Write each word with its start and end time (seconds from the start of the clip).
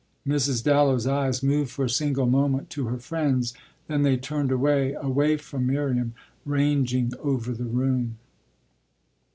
Mrs. 0.27 0.63
Dallow's 0.63 1.05
eyes 1.05 1.43
moved 1.43 1.69
for 1.69 1.85
a 1.85 1.89
single 1.91 2.25
moment 2.25 2.71
to 2.71 2.87
her 2.87 2.97
friend's; 2.97 3.53
then 3.87 4.01
they 4.01 4.17
turned 4.17 4.51
away 4.51 4.93
away 4.93 5.37
from 5.37 5.67
Miriam, 5.67 6.15
ranging 6.43 7.13
over 7.21 7.51
the 7.53 7.65
room. 7.65 8.17